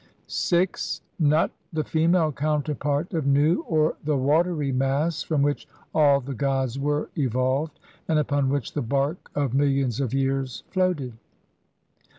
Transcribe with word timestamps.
6. 0.25 0.99
Nut, 1.19 1.51
the 1.71 1.83
female 1.83 2.31
counterpart 2.31 3.13
of 3.13 3.27
Nu, 3.27 3.61
or 3.67 3.97
the 4.03 4.17
watery 4.17 4.71
mass 4.71 5.21
from 5.21 5.43
which 5.43 5.67
all 5.93 6.19
the 6.19 6.33
gods 6.33 6.79
were 6.79 7.09
evolved, 7.15 7.79
and 8.07 8.17
upon 8.17 8.49
which 8.49 8.73
the 8.73 8.81
"Bark 8.81 9.29
of 9.35 9.53
millions 9.53 9.99
of 9.99 10.11
years 10.11 10.63
floated". 10.71 11.13